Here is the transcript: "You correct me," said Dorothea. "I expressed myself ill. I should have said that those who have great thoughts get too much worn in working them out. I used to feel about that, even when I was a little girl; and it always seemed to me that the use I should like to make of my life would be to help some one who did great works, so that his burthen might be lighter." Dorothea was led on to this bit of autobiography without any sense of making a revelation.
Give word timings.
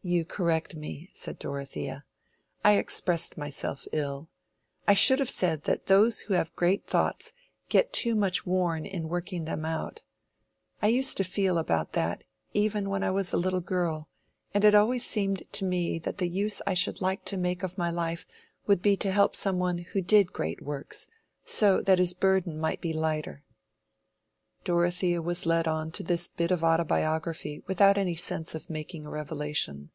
"You 0.00 0.24
correct 0.24 0.74
me," 0.76 1.10
said 1.12 1.38
Dorothea. 1.40 2.04
"I 2.64 2.78
expressed 2.78 3.36
myself 3.36 3.84
ill. 3.92 4.30
I 4.86 4.94
should 4.94 5.18
have 5.18 5.28
said 5.28 5.64
that 5.64 5.84
those 5.86 6.20
who 6.20 6.34
have 6.34 6.54
great 6.56 6.86
thoughts 6.86 7.32
get 7.68 7.92
too 7.92 8.14
much 8.14 8.46
worn 8.46 8.86
in 8.86 9.10
working 9.10 9.44
them 9.44 9.66
out. 9.66 10.02
I 10.80 10.86
used 10.86 11.16
to 11.18 11.24
feel 11.24 11.58
about 11.58 11.92
that, 11.92 12.24
even 12.54 12.88
when 12.88 13.02
I 13.02 13.10
was 13.10 13.32
a 13.32 13.36
little 13.36 13.60
girl; 13.60 14.08
and 14.54 14.64
it 14.64 14.74
always 14.74 15.04
seemed 15.04 15.42
to 15.52 15.64
me 15.66 15.98
that 15.98 16.16
the 16.16 16.28
use 16.28 16.62
I 16.66 16.72
should 16.72 17.02
like 17.02 17.26
to 17.26 17.36
make 17.36 17.62
of 17.62 17.76
my 17.76 17.90
life 17.90 18.24
would 18.66 18.80
be 18.80 18.96
to 18.98 19.10
help 19.12 19.36
some 19.36 19.58
one 19.58 19.78
who 19.78 20.00
did 20.00 20.32
great 20.32 20.62
works, 20.62 21.06
so 21.44 21.82
that 21.82 21.98
his 21.98 22.14
burthen 22.14 22.58
might 22.58 22.80
be 22.80 22.94
lighter." 22.94 23.42
Dorothea 24.64 25.20
was 25.20 25.44
led 25.44 25.68
on 25.68 25.90
to 25.92 26.02
this 26.02 26.28
bit 26.28 26.50
of 26.50 26.64
autobiography 26.64 27.62
without 27.66 27.98
any 27.98 28.14
sense 28.14 28.54
of 28.54 28.70
making 28.70 29.04
a 29.04 29.10
revelation. 29.10 29.90